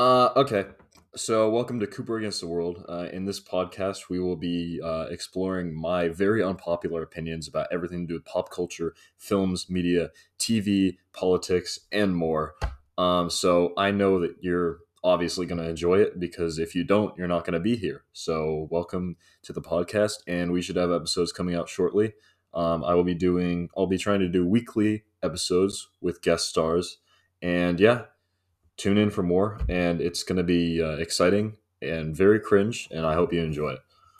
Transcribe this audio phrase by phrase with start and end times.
[0.00, 0.64] Uh, okay.
[1.14, 2.86] So, welcome to Cooper Against the World.
[2.88, 8.06] Uh, in this podcast, we will be uh, exploring my very unpopular opinions about everything
[8.06, 10.08] to do with pop culture, films, media,
[10.38, 12.54] TV, politics, and more.
[12.96, 17.14] Um, so, I know that you're obviously going to enjoy it because if you don't,
[17.18, 18.04] you're not going to be here.
[18.14, 22.14] So, welcome to the podcast, and we should have episodes coming out shortly.
[22.54, 26.96] Um, I will be doing, I'll be trying to do weekly episodes with guest stars.
[27.42, 28.04] And yeah,
[28.80, 33.04] tune in for more, and it's going to be uh, exciting and very cringe, and
[33.06, 33.80] I hope you enjoy it.